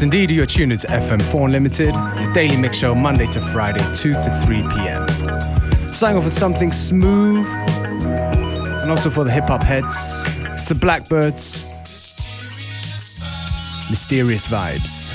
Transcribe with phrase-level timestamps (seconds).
[0.00, 4.14] Yes, indeed, you're tuned to FM4 Unlimited, your daily mix show Monday to Friday, 2
[4.14, 5.06] to 3 p.m.
[5.92, 10.24] Starting off with something smooth, and also for the hip hop heads,
[10.54, 11.68] it's the Blackbyrds.
[13.90, 15.09] Mysterious vibes.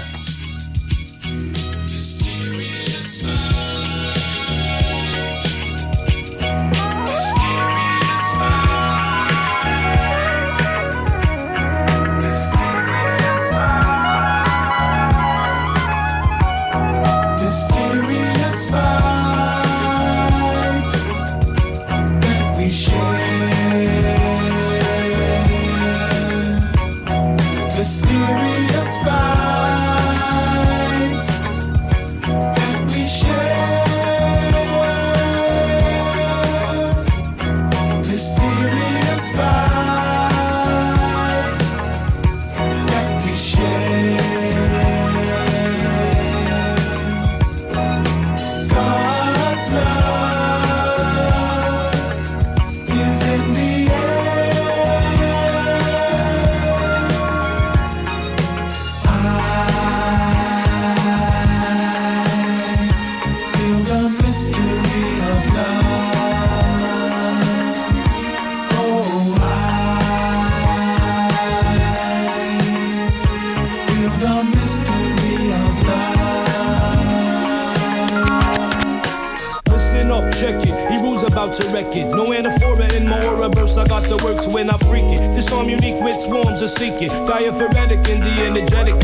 [81.55, 82.15] Seek it.
[82.15, 83.77] No anaphora in my aura burst.
[83.77, 85.35] I got the works when I freak it.
[85.35, 87.09] Disarm unique with swarms are seeking.
[87.27, 88.95] Diaphoretic and the energetic.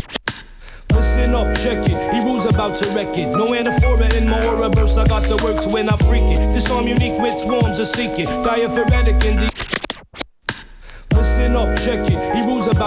[0.92, 1.96] Listen up, check it.
[2.12, 3.28] He rules about to wreck it.
[3.32, 4.98] No anaphora in my aura burst.
[4.98, 6.52] I got the works when I freak it.
[6.52, 8.26] Disarm unique with swarms are seeking.
[8.44, 9.51] Diaphoretic and the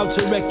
[0.06, 0.46] energetic.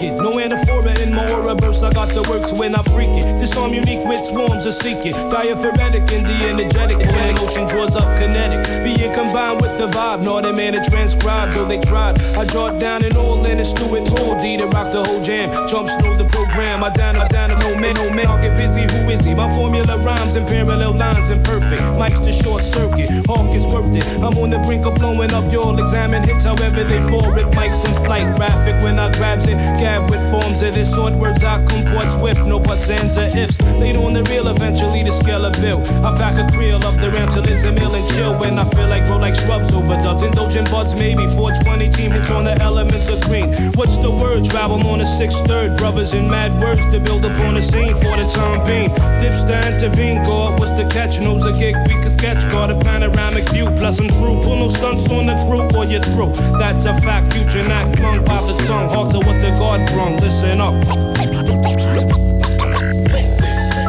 [2.59, 3.39] When I freak it.
[3.39, 6.97] This song unique with swarms of secret, diaphoretic and the energetic.
[6.97, 8.65] When emotion draws up kinetic.
[8.83, 10.23] Being combined with the vibe.
[10.23, 12.19] Not a man to transcribe, though they tried.
[12.35, 14.05] I it down and all in it, stew it.
[14.05, 15.49] Told D to rock the whole jam.
[15.67, 16.83] Jumps through the program.
[16.83, 18.27] I down, I down, no man, no man.
[18.27, 19.33] I'll get busy, who is he?
[19.33, 21.81] My formula rhymes and parallel lines and perfect.
[21.97, 23.09] Mike's the short circuit.
[23.27, 24.05] Hawk is worth it.
[24.17, 25.51] I'm on the brink of blowing up.
[25.51, 27.37] You'll examine hits however they fall.
[27.37, 28.35] It Mike's in flight.
[28.35, 29.57] Graphic when I grabs it.
[29.79, 31.13] Gab with forms of this sort.
[31.13, 32.45] Words I comport swift.
[32.45, 33.59] No buts, ands, or ifs.
[33.79, 35.81] Later on the real eventually the scale of bill.
[36.05, 38.65] I back a thrill of the ram till it's a mill and chill when I
[38.69, 40.23] feel like grow like shrubs over dubs.
[40.23, 43.53] Indulgent buds, maybe 420 team hits on the elements of green.
[43.75, 44.45] What's the word?
[44.45, 45.77] Travel on a sixth third.
[45.77, 48.89] Brothers in mad words to build upon the scene for the time being.
[49.21, 51.19] Dips to intervene, go up, what's the catch?
[51.19, 52.41] Knows a gig we can sketch.
[52.51, 54.39] Got a panoramic view, plus I'm true.
[54.41, 56.33] Pull no stunts on the group or you're through.
[56.57, 58.89] That's a fact, future not flung by the tongue.
[58.89, 60.17] Hard to the God brung.
[60.17, 60.73] Listen up.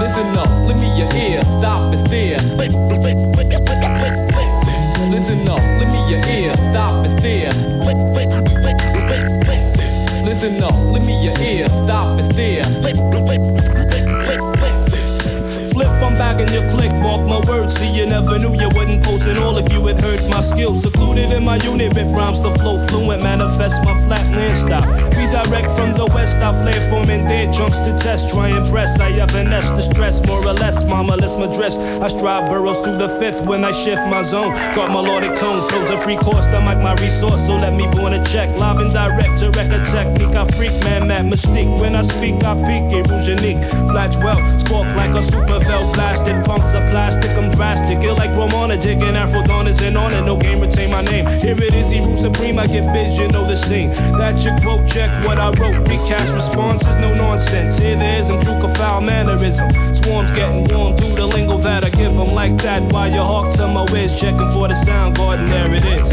[0.00, 2.38] Listen up, lend me your ear, stop and stare.
[5.10, 7.50] Listen up, lend me your ear, stop and stare.
[10.24, 12.64] Listen up, lend me your ear, stop and stare
[15.72, 19.04] Flip on back in your click, Mark my words, see, you never knew you wouldn't
[19.04, 20.82] post it all if you had heard my skills.
[20.82, 24.86] Secluded in my unit with rhymes to flow fluent, manifest my flatland style.
[25.16, 28.98] Redirect from the west, I flare from and jumps to test, try and press.
[29.00, 31.78] I evanesce the stress, more or less, mama, let's my dress.
[31.78, 34.52] I strive burrows through the fifth when I shift my zone.
[34.74, 38.12] Got melodic tones, flows a free course, I mic my resource, so let me born
[38.14, 38.48] a check.
[38.58, 41.80] Live and direct to record technique, I freak, man, that mystique.
[41.80, 43.62] When I speak, I peak, it rouge unique.
[43.90, 46.44] Flat 12, Scorp like a super felt plastic.
[46.44, 48.02] Punks are plastic, I'm drastic.
[48.02, 50.22] Ill like Romana, digging Afro Dawn is in on it.
[50.22, 51.26] No game, retain my name.
[51.26, 52.58] Here it is, Eru rule supreme.
[52.58, 53.90] I get vision, of the scene.
[54.18, 55.84] That your quote, check what I wrote.
[55.86, 57.78] Big cash responses, no nonsense.
[57.78, 59.70] Here there is, I'm true foul mannerism.
[59.94, 62.82] Swarms getting warm, do the lingo that I give them like that.
[62.92, 66.08] While you hawk to my whiz, checking for the sound garden, there it is.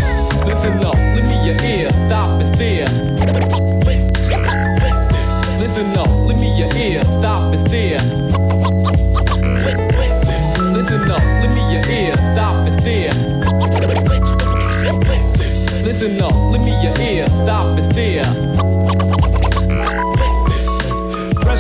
[0.45, 2.88] Listen up, lend me your ear, stop and stare.
[5.60, 8.32] Listen up, lend me your ear, stop and stare.
[12.83, 13.13] Stop.
[15.83, 18.73] Listen up, lend me your ear, stop and stare.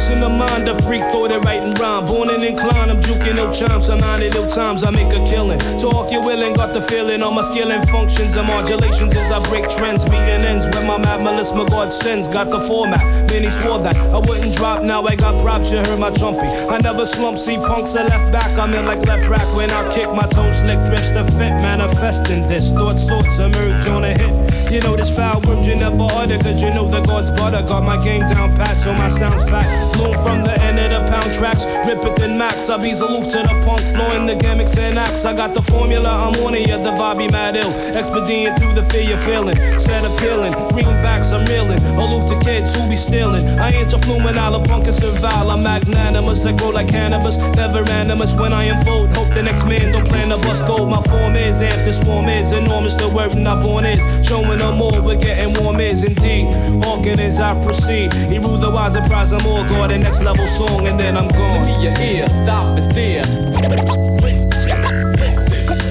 [0.03, 2.05] Pressing the mind, a freak thought it right and rhyme.
[2.05, 5.59] Born and inclined, I'm juking no chimes, some 90 new times I make a killing.
[5.79, 9.39] Talk you willing, got the feeling on my skill and functions and modulations as I
[9.47, 12.27] break trends, meeting ends with my mad my God sends.
[12.27, 12.99] Got the format,
[13.31, 14.83] he swore that I wouldn't drop.
[14.83, 16.47] Now I got props, you heard my jumpy.
[16.67, 18.59] I never slump, see punks are left back.
[18.59, 22.41] I'm in like left rack when I kick my toe slick drifts to fit, manifesting
[22.49, 22.73] this.
[22.73, 24.33] Thoughts, thoughts emerge on a hit.
[24.69, 27.61] You know this foul words you never utter, cause you know the God's butter.
[27.61, 29.92] Got my game down pat, so my sounds fat.
[29.93, 32.69] From the end of the pound tracks, rip it then max.
[32.69, 35.25] I be aloof to the punk, flowing the gimmicks and acts.
[35.25, 37.71] I got the formula, I'm on it, yeah, the vibe mad ill.
[37.95, 39.55] Expedient through the fear you're feeling.
[39.77, 41.79] Set appealing, greenbacks, I'm reeling.
[41.95, 43.45] Aloof to kids who be stealing.
[43.59, 45.51] I ain't a fluminal, a punk and survival.
[45.51, 47.37] I'm magnanimous, I grow like cannabis.
[47.55, 49.13] Never animus when I unfold.
[49.13, 50.89] Hope the next man don't plan to bust gold.
[50.89, 52.95] My form is amp, the swarm is enormous.
[52.95, 55.01] The word not born is showing no more.
[55.01, 56.51] We're getting warm is indeed.
[56.83, 58.11] Hawking as I proceed.
[58.13, 59.63] He ruled the wise and prize them all.
[59.69, 61.65] Go the next level song and then I'm gone.
[61.65, 63.23] Give me your ear, stop and stare.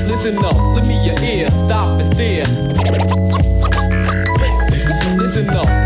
[0.06, 2.44] Listen up, let me your ear, stop and stare.
[5.18, 5.81] Listen up,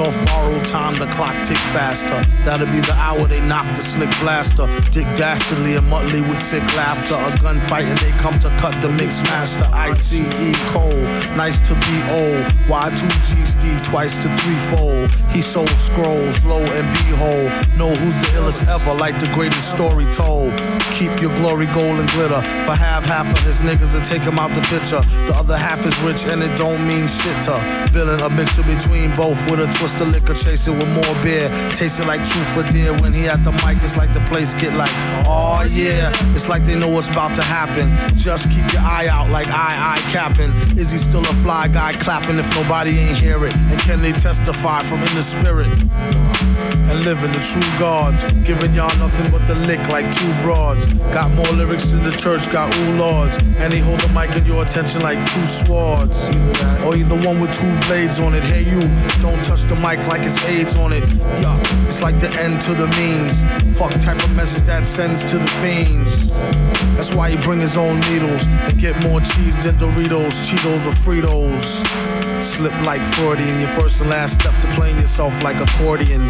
[0.00, 2.20] Living off time, the clock tick faster.
[2.44, 4.66] That'll be the hour they knock the slick blaster.
[4.90, 7.14] Dick Dastardly and Muttley with sick laughter.
[7.14, 9.68] A gunfight and they come to cut the mix master.
[9.72, 10.20] ICE
[10.72, 11.02] Cole,
[11.36, 12.44] nice to be old.
[12.68, 15.10] Y2G Steve twice to threefold.
[15.30, 17.50] He sold scrolls, low and behold.
[17.78, 20.52] Know who's the illest ever, like the greatest story told.
[20.94, 22.40] Keep your glory gold and glitter.
[22.64, 25.00] For half, half of his niggas to take him out the picture.
[25.26, 27.56] The other half is rich and it don't mean shit to.
[27.90, 31.48] Villain, a mixture between both with a twist of liquor, chasing with more beer.
[31.70, 32.92] Tasting like truth for dear.
[32.98, 34.90] When he at the mic, it's like the place get like,
[35.26, 36.12] oh yeah.
[36.34, 37.90] It's like they know what's about to happen.
[38.16, 40.50] Just keep your eye out like I, I capping.
[40.78, 43.54] Is he still a fly guy clapping if nobody ain't hear it?
[43.54, 45.78] And can they testify from in the spirit?
[46.90, 50.88] And living the true gods, giving y'all nothing but the lick like two broads.
[51.14, 53.38] Got more lyrics than the church, got ooh lords.
[53.58, 56.28] And he hold the mic in your attention like two swords.
[56.84, 58.44] Or either one with two blades on it.
[58.44, 58.80] Hey you,
[59.20, 61.04] don't touch the mic like it's AIDS on it.
[61.40, 63.44] Yuck, it's like the end to the means.
[63.78, 66.30] Fuck type of message that sends to the fiends.
[66.96, 70.92] That's why he bring his own needles and get more cheese than Doritos, Cheetos, or
[70.92, 72.42] Fritos.
[72.42, 76.22] Slip like Freudian, your first and last step to playing yourself like accordion.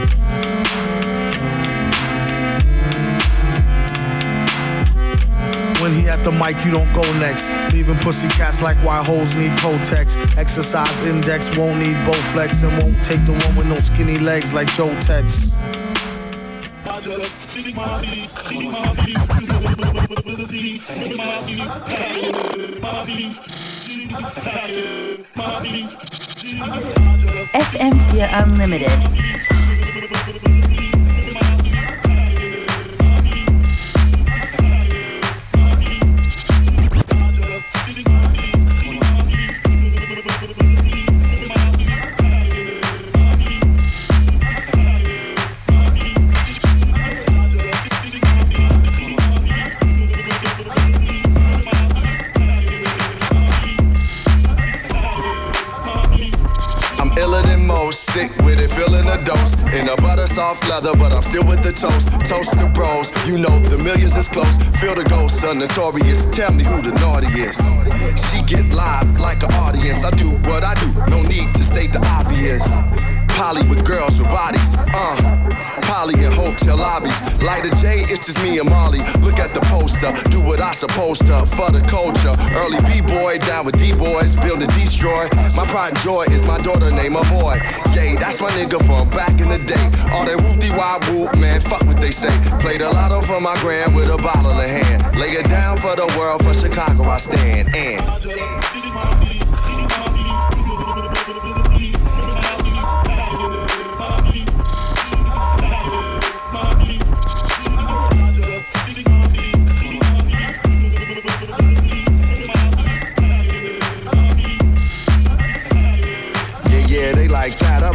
[5.91, 7.51] When he at the mic, you don't go next.
[7.75, 10.39] Leaving pussy cats like why hoes need Kotex.
[10.39, 14.73] Exercise index won't need Bowflex and won't take the one with no skinny legs like
[14.73, 15.51] Joe Tex.
[27.53, 28.91] FM4 Unlimited.
[57.93, 59.55] Sick with it, feeling a dose.
[59.73, 62.11] In a butter soft leather, but I'm still with the toast.
[62.29, 64.57] Toast to bros, you know the millions is close.
[64.81, 66.27] Feel the ghost, son, notorious.
[66.27, 67.63] Tell me who the naughtiest.
[68.31, 70.05] She get live like an audience.
[70.05, 72.67] I do what I do, no need to state the obvious.
[73.41, 75.17] Polly with girls with bodies, uh.
[75.89, 77.23] Polly in hotel lobbies.
[77.41, 78.99] Light a J, it's just me and Molly.
[79.25, 82.37] Look at the poster, do what I supposed to for the culture.
[82.53, 85.25] Early B-boy down with D-boys, build and destroy.
[85.57, 87.57] My pride and joy is my daughter, name a boy.
[87.97, 89.89] Yay, that's my nigga from back in the day.
[90.13, 92.37] All that whoop wop whoop, man, fuck what they say.
[92.61, 95.17] Played a lotto for my grand with a bottle in hand.
[95.17, 97.75] Lay it down for the world, for Chicago I stand.
[97.75, 98.60] And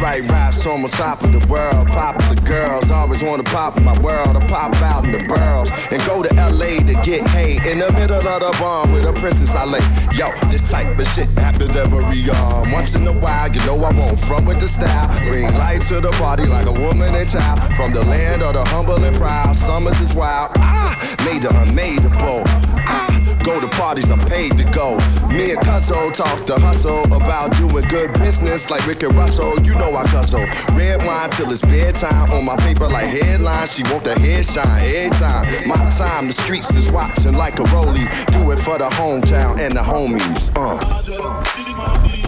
[0.05, 1.87] write raps, so I'm on top of the world.
[1.87, 4.37] Pop the girls always wanna pop in my world.
[4.37, 7.91] I pop out in the burls and go to LA to get hay in the
[7.91, 9.81] middle of the bomb with a princess I lay.
[10.13, 13.49] Yo, this type of shit happens every um once in a while.
[13.51, 15.07] You know I won't front with the style.
[15.27, 17.57] Bring light to the party like a woman and child.
[17.73, 20.51] From the land of the humble and proud, summers is wild.
[20.57, 20.93] Ah,
[21.25, 22.43] made the unmadeable.
[22.85, 23.09] Ah,
[23.43, 24.97] go to parties I'm paid to go.
[25.33, 29.59] Me and Cuzzo talk the hustle about doing good business like Rick and Russell.
[29.65, 33.75] You know I guzzle red wine till it's bedtime on my paper like headlines.
[33.75, 35.45] She want the head shine every time.
[35.67, 38.07] My time, the streets is watching like a rollie.
[38.31, 40.51] Do it for the hometown and the homies.
[40.55, 42.24] Uh.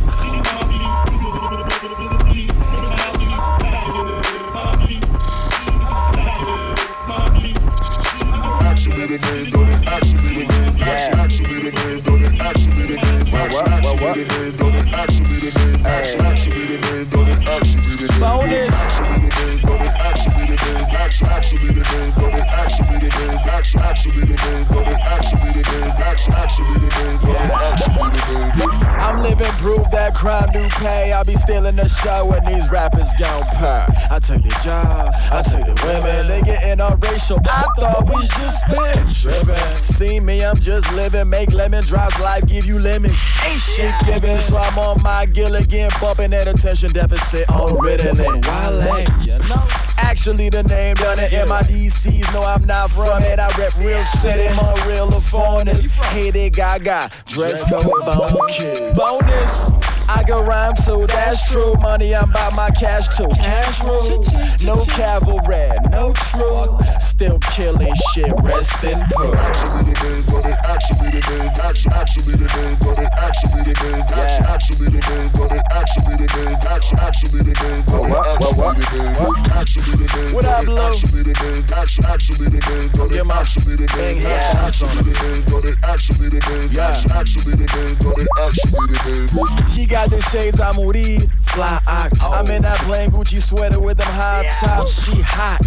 [30.79, 31.13] Pay.
[31.13, 33.85] I be stealing the show when these rappers gon' pay.
[34.09, 36.27] I take the job, I take the women.
[36.27, 37.39] They getting all racial.
[37.45, 39.83] I thought we just been tripping.
[39.83, 41.29] See me, I'm just living.
[41.29, 43.21] Make lemon drops, life give you lemons.
[43.45, 48.43] Ain't shit given, so I'm on my Gilligan, bumping that attention deficit on Ritalin.
[48.45, 49.63] Wale, you know.
[49.99, 51.31] Actually, the name done it.
[51.31, 53.39] MIDCs no, I'm not from it.
[53.39, 55.85] I rep real city, more real foreigners.
[56.11, 58.97] Hated Gaga, dress code bone kids.
[58.97, 59.76] Bonus.
[60.09, 61.73] I can rhyme too, that's true.
[61.75, 63.27] Money, I'm by my cash too.
[63.29, 64.23] Cash rule,
[64.63, 66.77] no cavalry, no true.
[66.99, 70.56] Still killing shit, rest in peace.
[70.67, 74.47] Actually the name, go actually actually, actually the name, go to actually the name, actually,
[74.51, 78.75] actually the name, go to actually the name, actually, actually the name, go to actually
[78.75, 80.75] the name, actually the name, What up, Lou?
[80.75, 84.35] actually the name, actually, actually the name, go to my actually the name, here.
[84.35, 88.23] actually, actually the name, go to actually the name, actually, actually the name, go to
[88.43, 89.67] actually the name.
[89.71, 91.23] She got the shades, I'm Uri.
[91.57, 92.11] Fly ock.
[92.21, 95.05] I'm in that plain Gucci sweater with them high tops.
[95.05, 95.59] She hot.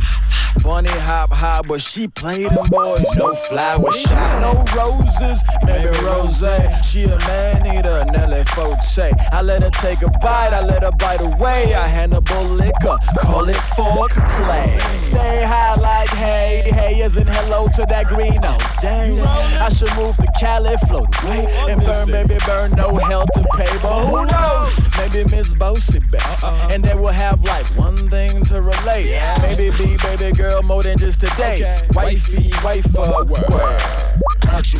[0.62, 3.04] Bunny hop high, but she play them boys.
[3.16, 4.40] No flower shot.
[4.40, 6.44] No roses, maybe rose.
[6.84, 9.12] She a man eater, Nelly Forte.
[9.32, 11.74] I let her take a bite, I let her bite away.
[11.74, 14.78] I Hannibal liquor, call it fork play.
[14.90, 18.38] Stay high like hey, hey isn't hello to that green.
[18.42, 19.18] Oh, dang.
[19.20, 22.70] I should move to Cali, float away, and burn, baby, burn.
[22.72, 24.80] No hell to pay, but who knows?
[24.98, 29.18] Maybe Miss Bossy best, and then we'll have like one thing to relate.
[29.42, 31.80] Maybe be baby girl more than just today.
[31.94, 33.80] Wifey, wife, word.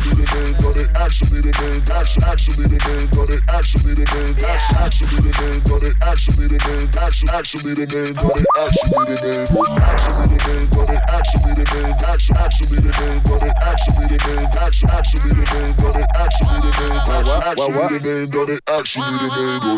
[0.01, 4.33] Actually the name, to actually the name, actually, actually the name, to actually the name,
[4.49, 9.21] actually, actually the name, to actually the name, actually, actually the name, to actually the
[9.21, 9.45] name,
[9.77, 14.49] actually the name, to actually the name, actually, actually the name, to actually the name,
[14.57, 19.69] actually, actually the name, to actually the name, actually, the name, to actually the name.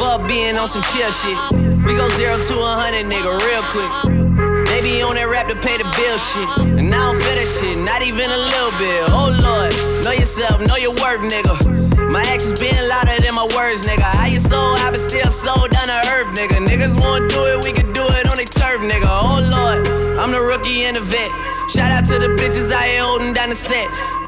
[0.00, 1.36] Fuck being on some chill shit.
[1.84, 4.23] We go zero to a hundred, nigga, real quick.
[5.04, 6.48] On that rap to pay the bill shit.
[6.80, 9.04] And I don't feel that shit, not even a little bit.
[9.12, 9.70] Oh lord,
[10.00, 11.52] know yourself, know your worth, nigga.
[12.08, 14.00] My actions being louder than my words, nigga.
[14.00, 16.56] How you so high but still sold down to earth, nigga.
[16.64, 19.04] Niggas won't do it, we can do it on their turf, nigga.
[19.04, 19.84] Oh lord,
[20.16, 21.28] I'm the rookie and the vet.
[21.68, 23.84] Shout out to the bitches I ain't holding down the set.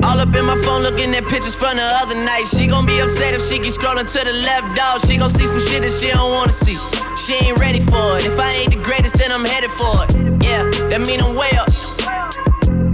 [0.06, 2.46] All up in my phone looking at pictures from the other night.
[2.46, 5.00] She gon' be upset if she keep scrolling to the left, dog.
[5.04, 6.78] She gon' see some shit that she don't wanna see.
[7.16, 8.24] She ain't ready for it.
[8.24, 10.14] If I ain't the greatest, then I'm headed for it.
[10.44, 11.66] Yeah, that mean I'm way up.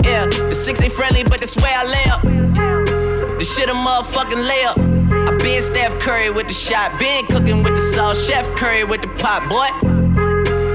[0.03, 2.23] Yeah, the six ain't friendly, but that's where I lay up.
[3.39, 4.79] The shit a motherfucking layup.
[5.29, 9.03] I been Steph Curry with the shot, been cooking with the sauce, Chef Curry with
[9.03, 9.69] the pot, boy.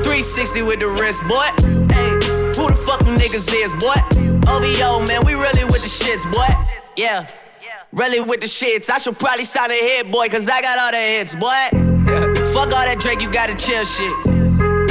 [0.06, 1.50] 360 with the wrist, boy.
[1.90, 2.14] Hey,
[2.54, 4.37] who the fuck them niggas is, boy?
[4.48, 6.48] OVO, man, we really with the shits, boy.
[6.96, 7.28] Yeah,
[7.92, 8.90] really with the shits.
[8.90, 11.88] I should probably sign a hit, boy, cause I got all the hits, boy.
[12.54, 14.12] fuck all that Drake, you gotta chill shit.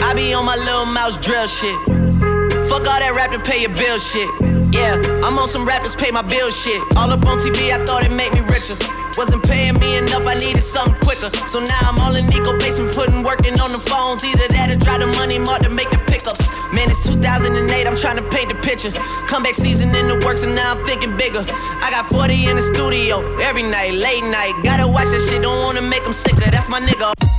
[0.05, 1.75] I be on my little mouse drill shit.
[2.69, 4.29] Fuck all that rap to pay your bill shit.
[4.75, 6.83] Yeah, I'm on some rappers pay my bill shit.
[6.97, 8.77] All up on TV, I thought it made me richer.
[9.17, 11.33] Wasn't paying me enough, I needed something quicker.
[11.49, 14.23] So now I'm all in Nico basement, putting working on the phones.
[14.25, 16.45] Either that or drive the money mark to make the pickups.
[16.77, 18.91] Man, it's 2008, I'm trying to paint the picture.
[19.29, 21.41] Comeback season in the works, and now I'm thinking bigger.
[21.41, 24.53] I got 40 in the studio every night, late night.
[24.63, 26.51] Gotta watch that shit, don't wanna make them sicker.
[26.51, 27.36] That's my nigga.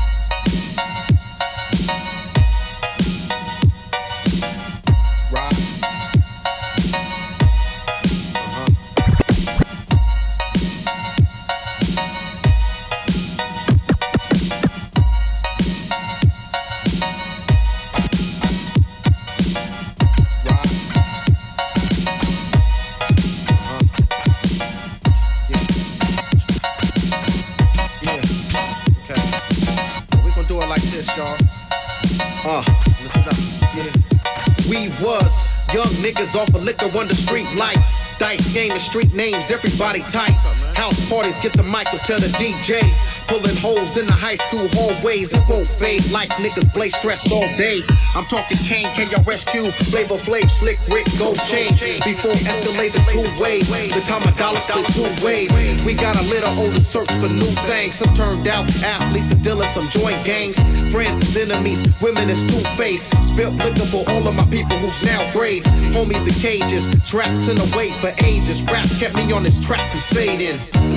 [36.95, 37.99] Under street lights.
[38.17, 40.37] Dice game and street names, everybody tight.
[40.75, 42.81] House parties, get the mic or tell the DJ.
[43.27, 47.47] Pulling holes in the high school hallways, it won't fade like niggas play stress all
[47.57, 47.81] day.
[48.15, 48.87] I'm talking Kane,
[49.27, 49.69] rescue?
[49.91, 51.75] Flavor Flav, Slick Rick, Gold Chain.
[52.07, 55.51] Before escalates two ways, the time a dollar split two ways.
[55.85, 57.95] We got a little older search for new things.
[57.95, 60.55] Some turned out athletes and dealers, some joint gangs.
[60.91, 63.11] Friends is enemies, women is two face.
[63.27, 65.63] Spilt liquor for all of my people who's now brave.
[65.91, 68.63] Homies in cages, traps in the wait for ages.
[68.63, 70.96] Rap kept me on this track from fading.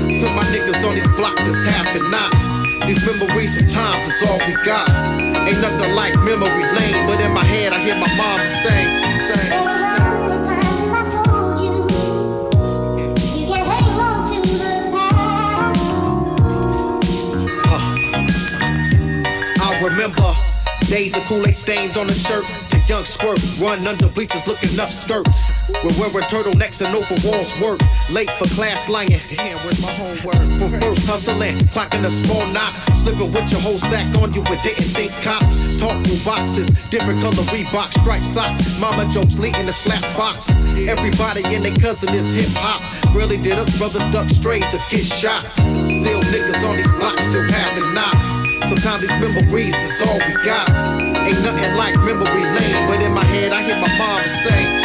[0.70, 2.30] Niggas on these blocks that's half and not.
[2.86, 4.88] These memories sometimes is all we got.
[4.88, 8.86] Ain't nothing like memory lane, but in my head I hear my mom say,
[9.34, 9.50] say,
[19.62, 20.36] I remember
[20.86, 22.44] days of Kool-Aid stains on the shirt
[22.90, 25.46] young squirt, run under bleachers looking up skirts.
[25.68, 27.78] We're wearing turtlenecks and overalls work.
[28.10, 29.20] Late for class lying.
[29.28, 30.58] Damn, where's my homework?
[30.58, 34.60] From first hustling, clocking a small knot, slipping with your whole sack on you, but
[34.64, 35.78] didn't think cops.
[35.78, 38.80] Talk through boxes, different color Reebok striped socks.
[38.80, 40.50] Mama jokes leading the slap box.
[40.50, 42.82] Everybody and their cousin is hip hop.
[43.14, 45.44] Really did us brothers duck strays or get shot.
[45.86, 48.18] Still niggas on these blocks still having not.
[48.66, 51.09] Sometimes these memories is all we got.
[51.30, 54.79] Ain't nothing like memory lane, but in my head I hear my mom say, say.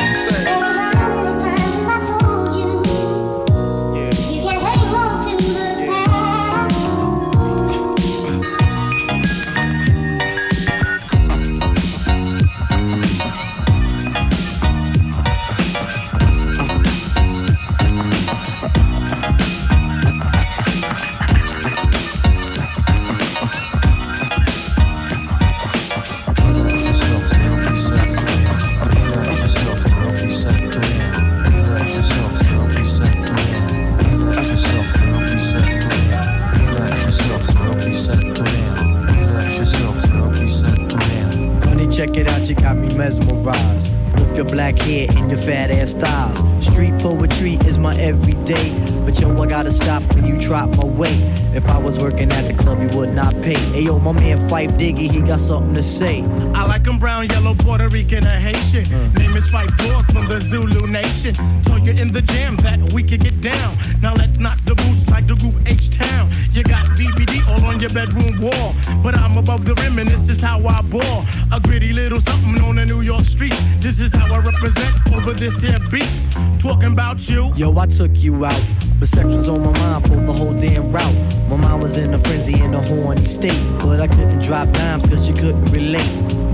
[49.56, 51.22] Gotta stop when you drop my weight.
[51.56, 53.56] If I was working at the club, you would not pay.
[53.72, 56.24] Hey yo, my man Fife Diggy, he got something to say.
[56.54, 58.84] I like 'em brown, yellow, Puerto Rican, or Haitian.
[58.84, 59.18] Mm.
[59.18, 61.34] Name is Fight Dog from the Zulu Nation.
[61.64, 63.78] Told you in the jam that we could get down.
[64.02, 66.30] Now let's knock the boots like the group H Town.
[66.52, 68.76] You got BBD all on your bedroom wall.
[69.02, 71.26] But I'm above the rim and this is how I ball.
[71.54, 73.56] A gritty little something on the New York street.
[73.80, 76.12] This is how I represent over this here beat.
[76.60, 77.54] Talking about you.
[77.56, 78.62] Yo, I took you out.
[79.00, 81.16] But sex was on my mind for the whole damn route.
[81.50, 83.60] My mind was in a frenzy in a horny state.
[83.80, 86.10] But I couldn't drop dimes cause you couldn't relate.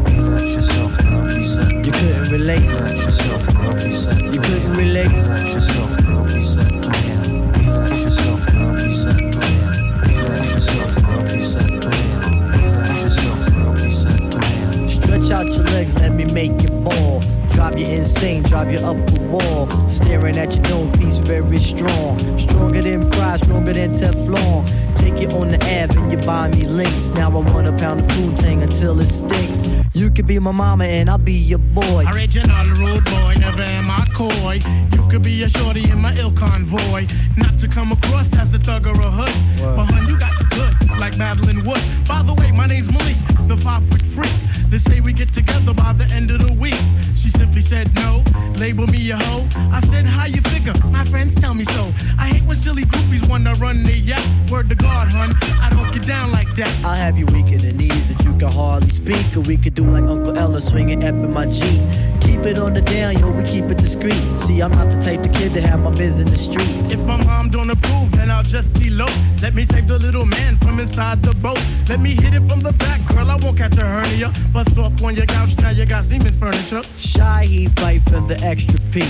[0.10, 2.62] Relax yourself, girl, please set You couldn't relate.
[2.62, 5.12] Relax yourself, girl, please You couldn't relate.
[5.12, 13.73] Relax yourself, girl, please Relax yourself, girl, please Relax yourself, girl, please Relax yourself, girl,
[13.75, 17.21] please Stretch out your legs, let me make you fall.
[17.62, 19.69] Drive you insane, drive you up the wall.
[19.88, 22.17] Staring at your own piece, very strong.
[22.39, 24.81] Stronger than pride, stronger than Teflon.
[25.02, 27.10] Take you on the Ave and you buy me links.
[27.12, 29.70] Now I want a pound of Poontang until it stinks.
[29.94, 32.06] You could be my mama and I'll be your boy.
[32.14, 34.60] Original rude boy, never am I coy.
[34.94, 37.08] You could be a shorty in my ill convoy.
[37.36, 39.36] Not to come across as a thug or a hood.
[39.76, 41.82] But hun, you got the goods, like Madeline Wood.
[42.08, 44.32] By the way, my name's Malik, the five foot freak.
[44.70, 46.80] They say we get together by the end of the week.
[47.18, 48.24] She simply said no,
[48.56, 49.46] label me a hoe.
[49.72, 50.74] I said, how you figure?
[50.88, 51.92] My friends tell me so.
[52.18, 54.24] I hate when silly groupies wanna run the yap.
[54.50, 56.69] Word to God, hun, I don't get down like that.
[56.86, 59.25] I'll have you weak in the knees that you can hardly speak.
[59.36, 61.82] Or we could do like Uncle Ella swinging up in my Jeep.
[62.21, 64.21] Keep it on the down, yo, we keep it discreet.
[64.41, 66.91] See, I'm not the type of kid to have my biz in the streets.
[66.91, 69.12] If my mom don't approve, then I'll just elope.
[69.41, 71.62] Let me save the little man from inside the boat.
[71.89, 73.30] Let me hit it from the back, girl.
[73.30, 74.34] I won't catch a hernia.
[74.54, 76.84] Bust off on your couch, now you got Siemens furniture.
[76.97, 79.01] Shy, he fight for the extra P.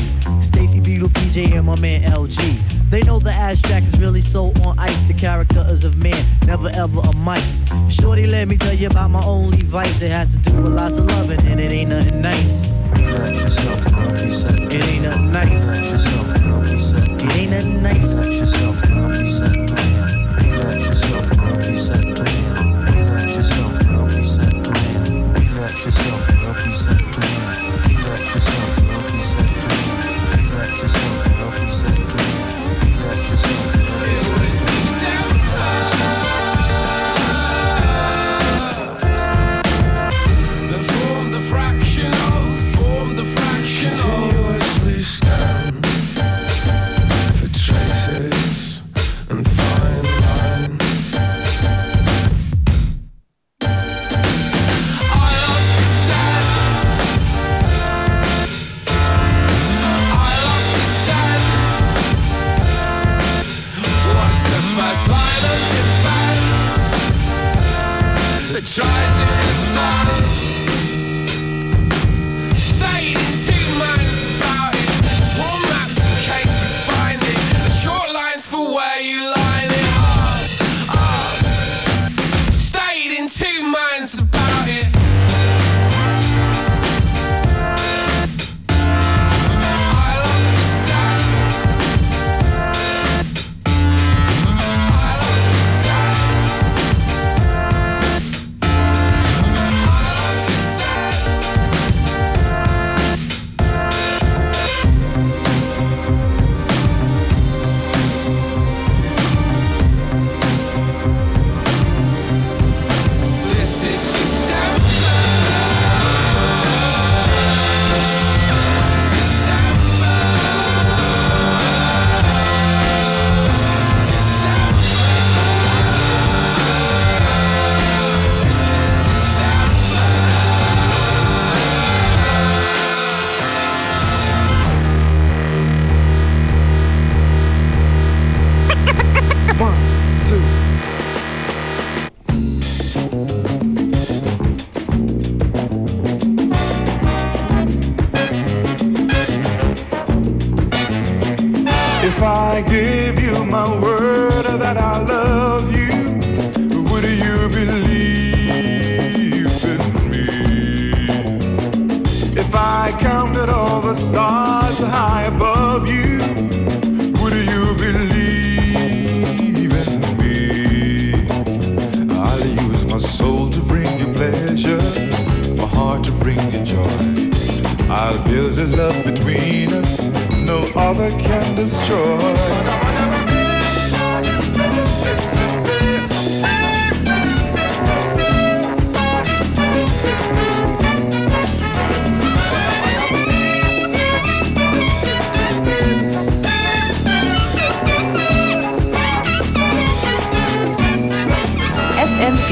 [0.41, 2.80] Stacy Beetle, PJ, and my man LG.
[2.91, 5.01] They know the ass track is really so on ice.
[5.03, 7.63] The character is of man, never ever a mice.
[7.87, 10.01] Shorty, let me tell you about my only vice.
[10.01, 12.67] It has to do with lots of loving, and it ain't nothing nice.
[12.99, 15.91] Yourself, girl, please set It ain't nothing nice.
[15.91, 19.00] Yourself, girl, please set It ain't nothing nice.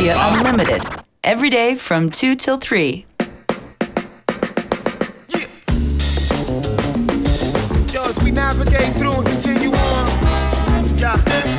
[0.07, 0.81] FM4 Unlimited.
[1.23, 3.05] Every day from 2 till 3.
[7.91, 11.17] Yo, as we navigate through and continue on, yeah,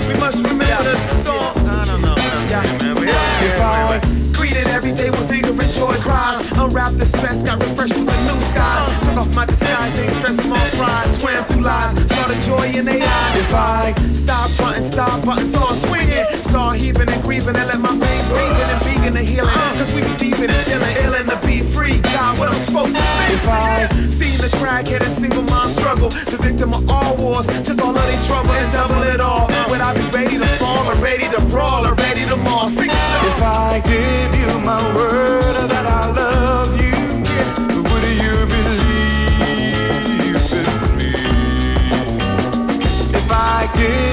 [0.09, 1.53] we must remember the song.
[1.69, 2.17] I don't know.
[2.49, 4.01] Yeah, man, we If I
[4.33, 6.51] greeted every day with vigor and joy cries.
[6.53, 8.89] Unwrapped the stress, got refreshed with the new skies.
[8.89, 9.11] Uh.
[9.11, 11.21] Took off my disguise, ain't stress small fries.
[11.21, 13.37] Swam through lies, saw the joy in their eyes.
[13.37, 15.77] If I stop fronting, stop button, start
[16.11, 19.51] swinging, start heaving and grieving, and let my pain breathing and vegan and healing.
[19.53, 19.75] Uh.
[19.79, 22.01] Cause we be deep in it, dealing, ill and to be free.
[22.01, 23.35] God, what I'm supposed to be.
[23.35, 23.87] If I
[24.19, 28.07] seen the crackhead and single mom struggle, the victim of all wars, took all of
[28.07, 29.49] their trouble and double it all.
[29.71, 32.69] Would I be ready to fall or ready to brawl or ready to maul?
[32.71, 32.97] Sing it.
[33.31, 36.91] If I give you my word that I love you,
[37.23, 39.01] would you believe in me?
[43.19, 44.10] If I give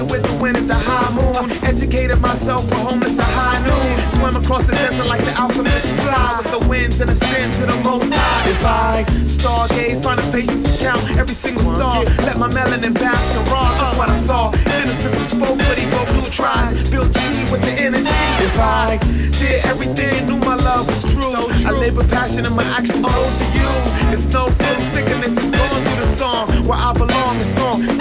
[0.00, 1.50] With the wind at the high moon.
[1.62, 4.10] Educated myself for homeless at high noon.
[4.10, 5.86] Swam across the desert like the alchemist.
[6.02, 8.48] Fly with the winds and ascend to the most high.
[8.48, 12.04] If I stargaze, find a patience to count every single star.
[12.24, 14.69] Let my melanin bask and to what I saw.
[14.90, 16.90] Cynicism spoke, but evoked new tries.
[16.90, 17.20] Built G
[17.52, 18.10] with the energy.
[18.42, 18.98] If I
[19.38, 21.46] did everything, knew my love was true.
[21.64, 23.70] I live with passion and my actions owe to you.
[24.12, 26.48] It's no flu, sickness is going through the song.
[26.66, 27.82] Where I belong, it's on.
[27.82, 28.00] If.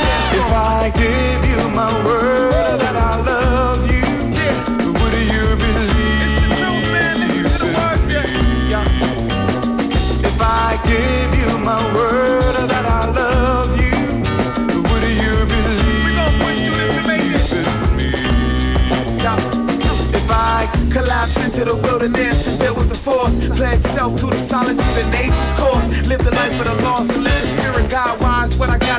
[0.51, 3.88] I give you my word that I love you,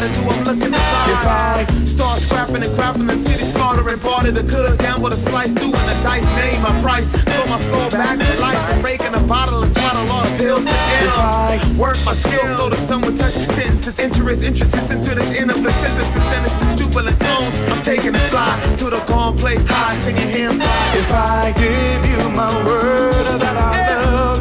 [0.01, 0.79] gotta do, I'm looking to
[1.13, 4.79] If I Start scrapping and grabbing the city, slaughtering part of the goods.
[4.79, 7.11] Gamble the slice, doing the dice, name my price.
[7.11, 8.57] Sold my soul back to life.
[8.71, 12.57] I'm breaking a bottle and swallow all the pills to If I Work my skills
[12.57, 16.77] so the sun would touch sentences, interest, interests into this inner synthesis, and it's just
[16.79, 17.59] jubilant tones.
[17.71, 20.61] I'm taking a fly to the gone place high, singing hymns.
[20.63, 24.39] if I give you my word that I love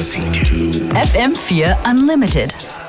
[0.00, 2.79] FM4 Unlimited.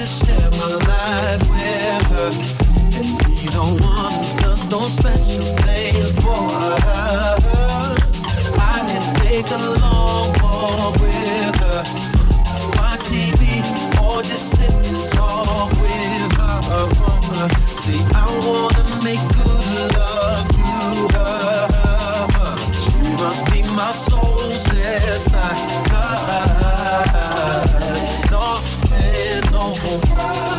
[0.00, 2.32] to share my life with her
[2.96, 7.36] and be the one who does those special things for her.
[8.56, 11.80] I can take a long walk with her,
[12.80, 13.60] watch TV
[14.00, 16.86] or just sit and talk with her.
[17.68, 20.64] See, I wanna make good love to
[21.18, 21.68] her.
[22.72, 25.80] She must be my soul's destined
[29.82, 30.49] asshole.